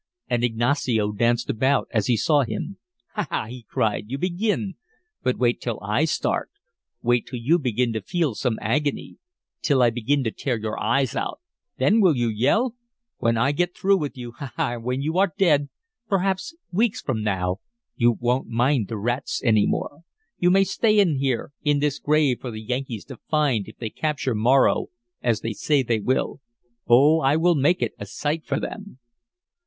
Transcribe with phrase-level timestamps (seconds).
[0.27, 2.79] And Ignacio danced about as he saw him.
[3.13, 4.05] "Ha, ha!" he cried.
[4.09, 4.73] "You begin!
[5.21, 6.49] But wait till I start
[7.03, 9.17] wait till you begin to feel some agony
[9.61, 11.39] till I begin to tear your eyes out!
[11.77, 12.73] Then will you yell?
[13.19, 14.77] When I get through with you ha, ha!
[14.79, 15.69] when you are dead,
[16.07, 17.57] perhaps weeks from now,
[17.95, 19.99] you won't mind the rats any more!
[20.39, 23.91] You may stay in here in this grave for the Yankees to find if they
[23.91, 24.87] capture Morro
[25.21, 26.39] as they say they will.
[26.87, 28.97] Oh, I will make it a sight for them!"